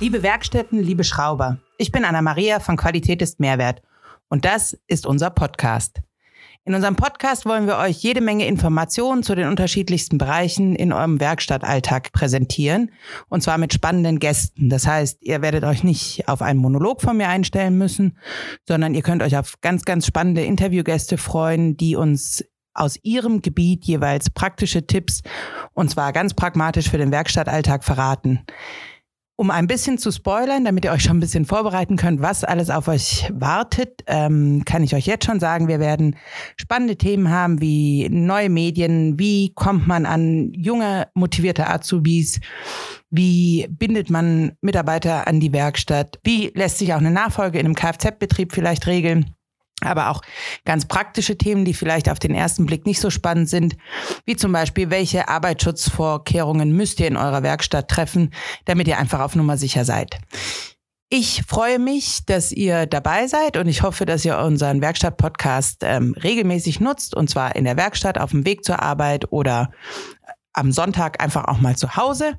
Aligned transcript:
Liebe 0.00 0.22
Werkstätten, 0.22 0.82
liebe 0.82 1.04
Schrauber, 1.04 1.58
ich 1.76 1.92
bin 1.92 2.06
Anna-Maria 2.06 2.60
von 2.60 2.78
Qualität 2.78 3.20
ist 3.20 3.38
Mehrwert 3.38 3.82
und 4.30 4.46
das 4.46 4.78
ist 4.86 5.04
unser 5.04 5.28
Podcast. 5.28 6.00
In 6.64 6.74
unserem 6.74 6.96
Podcast 6.96 7.44
wollen 7.44 7.66
wir 7.66 7.76
euch 7.76 7.98
jede 7.98 8.22
Menge 8.22 8.46
Informationen 8.46 9.22
zu 9.22 9.34
den 9.34 9.46
unterschiedlichsten 9.46 10.16
Bereichen 10.16 10.74
in 10.74 10.94
eurem 10.94 11.20
Werkstattalltag 11.20 12.12
präsentieren 12.12 12.92
und 13.28 13.42
zwar 13.42 13.58
mit 13.58 13.74
spannenden 13.74 14.20
Gästen. 14.20 14.70
Das 14.70 14.86
heißt, 14.86 15.18
ihr 15.20 15.42
werdet 15.42 15.64
euch 15.64 15.84
nicht 15.84 16.26
auf 16.28 16.40
einen 16.40 16.60
Monolog 16.60 17.02
von 17.02 17.18
mir 17.18 17.28
einstellen 17.28 17.76
müssen, 17.76 18.16
sondern 18.66 18.94
ihr 18.94 19.02
könnt 19.02 19.22
euch 19.22 19.36
auf 19.36 19.60
ganz, 19.60 19.84
ganz 19.84 20.06
spannende 20.06 20.42
Interviewgäste 20.42 21.18
freuen, 21.18 21.76
die 21.76 21.96
uns 21.96 22.42
aus 22.72 22.98
ihrem 23.02 23.42
Gebiet 23.42 23.84
jeweils 23.84 24.30
praktische 24.30 24.86
Tipps 24.86 25.20
und 25.74 25.90
zwar 25.90 26.14
ganz 26.14 26.32
pragmatisch 26.32 26.88
für 26.88 26.96
den 26.96 27.12
Werkstattalltag 27.12 27.84
verraten. 27.84 28.46
Um 29.40 29.50
ein 29.50 29.66
bisschen 29.66 29.96
zu 29.96 30.10
spoilern, 30.10 30.66
damit 30.66 30.84
ihr 30.84 30.92
euch 30.92 31.02
schon 31.02 31.16
ein 31.16 31.20
bisschen 31.20 31.46
vorbereiten 31.46 31.96
könnt, 31.96 32.20
was 32.20 32.44
alles 32.44 32.68
auf 32.68 32.88
euch 32.88 33.32
wartet, 33.32 34.04
ähm, 34.06 34.66
kann 34.66 34.82
ich 34.82 34.94
euch 34.94 35.06
jetzt 35.06 35.24
schon 35.24 35.40
sagen, 35.40 35.66
wir 35.66 35.80
werden 35.80 36.16
spannende 36.58 36.96
Themen 36.96 37.30
haben 37.30 37.58
wie 37.58 38.06
neue 38.10 38.50
Medien, 38.50 39.18
wie 39.18 39.54
kommt 39.54 39.86
man 39.86 40.04
an 40.04 40.52
junge, 40.52 41.08
motivierte 41.14 41.70
Azubis, 41.70 42.40
wie 43.08 43.66
bindet 43.70 44.10
man 44.10 44.52
Mitarbeiter 44.60 45.26
an 45.26 45.40
die 45.40 45.54
Werkstatt, 45.54 46.18
wie 46.22 46.52
lässt 46.54 46.76
sich 46.76 46.92
auch 46.92 46.98
eine 46.98 47.10
Nachfolge 47.10 47.58
in 47.58 47.64
einem 47.64 47.74
Kfz-Betrieb 47.74 48.52
vielleicht 48.52 48.86
regeln 48.86 49.34
aber 49.80 50.10
auch 50.10 50.22
ganz 50.64 50.86
praktische 50.86 51.36
Themen, 51.36 51.64
die 51.64 51.74
vielleicht 51.74 52.08
auf 52.08 52.18
den 52.18 52.34
ersten 52.34 52.66
Blick 52.66 52.86
nicht 52.86 53.00
so 53.00 53.10
spannend 53.10 53.48
sind, 53.48 53.76
wie 54.24 54.36
zum 54.36 54.52
Beispiel, 54.52 54.90
welche 54.90 55.28
Arbeitsschutzvorkehrungen 55.28 56.72
müsst 56.72 57.00
ihr 57.00 57.08
in 57.08 57.16
eurer 57.16 57.42
Werkstatt 57.42 57.88
treffen, 57.88 58.32
damit 58.64 58.88
ihr 58.88 58.98
einfach 58.98 59.20
auf 59.20 59.36
Nummer 59.36 59.56
sicher 59.56 59.84
seid. 59.84 60.18
Ich 61.12 61.42
freue 61.42 61.80
mich, 61.80 62.24
dass 62.24 62.52
ihr 62.52 62.86
dabei 62.86 63.26
seid 63.26 63.56
und 63.56 63.66
ich 63.66 63.82
hoffe, 63.82 64.06
dass 64.06 64.24
ihr 64.24 64.38
unseren 64.38 64.80
Werkstatt-Podcast 64.80 65.78
ähm, 65.82 66.14
regelmäßig 66.22 66.78
nutzt 66.78 67.16
und 67.16 67.28
zwar 67.28 67.56
in 67.56 67.64
der 67.64 67.76
Werkstatt, 67.76 68.16
auf 68.16 68.30
dem 68.30 68.46
Weg 68.46 68.64
zur 68.64 68.80
Arbeit 68.80 69.32
oder 69.32 69.72
am 70.52 70.70
Sonntag 70.70 71.20
einfach 71.20 71.46
auch 71.46 71.60
mal 71.60 71.76
zu 71.76 71.96
Hause. 71.96 72.38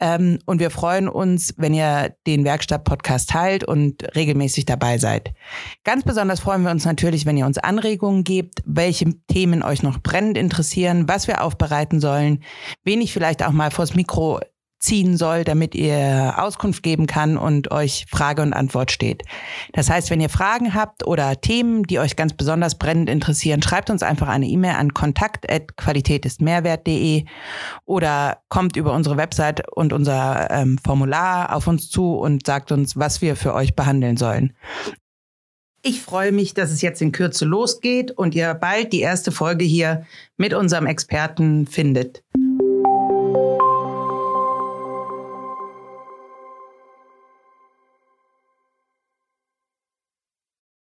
Ähm, 0.00 0.38
und 0.46 0.58
wir 0.58 0.70
freuen 0.70 1.08
uns, 1.08 1.54
wenn 1.56 1.72
ihr 1.72 2.14
den 2.26 2.44
Werkstatt-Podcast 2.44 3.30
teilt 3.30 3.64
und 3.64 4.02
regelmäßig 4.16 4.64
dabei 4.64 4.98
seid. 4.98 5.32
Ganz 5.84 6.04
besonders 6.04 6.40
freuen 6.40 6.62
wir 6.62 6.70
uns 6.70 6.84
natürlich, 6.84 7.26
wenn 7.26 7.36
ihr 7.36 7.46
uns 7.46 7.58
Anregungen 7.58 8.24
gebt, 8.24 8.62
welche 8.64 9.14
Themen 9.28 9.62
euch 9.62 9.82
noch 9.82 10.00
brennend 10.00 10.36
interessieren, 10.36 11.08
was 11.08 11.28
wir 11.28 11.42
aufbereiten 11.42 12.00
sollen, 12.00 12.42
wen 12.82 13.00
ich 13.00 13.12
vielleicht 13.12 13.44
auch 13.44 13.52
mal 13.52 13.70
vors 13.70 13.94
Mikro 13.94 14.40
ziehen 14.84 15.16
soll, 15.16 15.44
damit 15.44 15.74
ihr 15.74 16.34
Auskunft 16.36 16.82
geben 16.82 17.06
kann 17.06 17.38
und 17.38 17.70
euch 17.70 18.04
Frage 18.08 18.42
und 18.42 18.52
Antwort 18.52 18.92
steht. 18.92 19.22
Das 19.72 19.88
heißt, 19.88 20.10
wenn 20.10 20.20
ihr 20.20 20.28
Fragen 20.28 20.74
habt 20.74 21.06
oder 21.06 21.40
Themen, 21.40 21.84
die 21.84 21.98
euch 21.98 22.16
ganz 22.16 22.34
besonders 22.34 22.74
brennend 22.76 23.08
interessieren, 23.08 23.62
schreibt 23.62 23.88
uns 23.90 24.02
einfach 24.02 24.28
eine 24.28 24.46
E-Mail 24.46 24.74
an 24.74 24.92
kontakt.qualitätistmehrwert.de 24.92 27.24
oder 27.84 28.38
kommt 28.48 28.76
über 28.76 28.92
unsere 28.92 29.16
Website 29.16 29.62
und 29.74 29.92
unser 29.92 30.50
ähm, 30.50 30.78
Formular 30.84 31.56
auf 31.56 31.66
uns 31.66 31.88
zu 31.88 32.16
und 32.16 32.46
sagt 32.46 32.70
uns, 32.70 32.96
was 32.96 33.20
wir 33.22 33.34
für 33.36 33.54
euch 33.54 33.74
behandeln 33.74 34.16
sollen. 34.16 34.54
Ich 35.86 36.00
freue 36.00 36.32
mich, 36.32 36.54
dass 36.54 36.70
es 36.70 36.80
jetzt 36.80 37.02
in 37.02 37.12
Kürze 37.12 37.44
losgeht 37.44 38.10
und 38.10 38.34
ihr 38.34 38.54
bald 38.54 38.94
die 38.94 39.02
erste 39.02 39.30
Folge 39.30 39.66
hier 39.66 40.06
mit 40.38 40.54
unserem 40.54 40.86
Experten 40.86 41.66
findet. 41.66 42.23